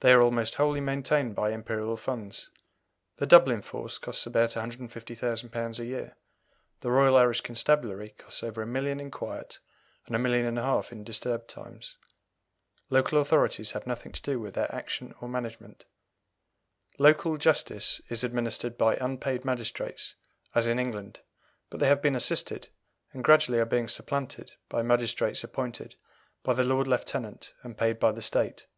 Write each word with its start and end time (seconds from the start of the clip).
They 0.00 0.12
are 0.12 0.22
almost 0.22 0.54
wholly 0.54 0.80
maintained 0.80 1.34
by 1.34 1.50
Imperial 1.50 1.96
funds. 1.96 2.50
The 3.16 3.26
Dublin 3.26 3.62
force 3.62 3.98
costs 3.98 4.26
about 4.28 4.50
£150,000 4.50 5.78
a 5.80 5.84
year. 5.84 6.16
The 6.82 6.90
Royal 6.92 7.16
Irish 7.16 7.40
Constabulary 7.40 8.10
costs 8.10 8.44
over 8.44 8.62
a 8.62 8.66
million 8.66 9.00
in 9.00 9.10
quiet, 9.10 9.58
and 10.06 10.14
a 10.14 10.18
million 10.20 10.46
and 10.46 10.56
a 10.56 10.62
half 10.62 10.92
in 10.92 11.02
disturbed 11.02 11.48
times. 11.48 11.96
Local 12.90 13.20
authorities 13.20 13.72
have 13.72 13.88
nothing 13.88 14.12
to 14.12 14.22
do 14.22 14.38
with 14.38 14.54
their 14.54 14.72
action 14.72 15.16
or 15.20 15.26
management. 15.28 15.84
Local 16.96 17.36
justice 17.36 18.00
is 18.08 18.22
administered 18.22 18.78
by 18.78 18.94
unpaid 19.00 19.44
magistrates 19.44 20.14
as 20.54 20.68
in 20.68 20.78
England, 20.78 21.22
but 21.70 21.80
they 21.80 21.88
have 21.88 22.02
been 22.02 22.14
assisted, 22.14 22.68
and 23.12 23.24
gradually 23.24 23.58
are 23.58 23.64
being 23.66 23.88
supplanted, 23.88 24.52
by 24.68 24.80
magistrates 24.80 25.42
appointed 25.42 25.96
by 26.44 26.54
the 26.54 26.62
Lord 26.62 26.86
Lieutenant 26.86 27.52
and 27.64 27.76
paid 27.76 27.98
by 27.98 28.12
the 28.12 28.22
State. 28.22 28.68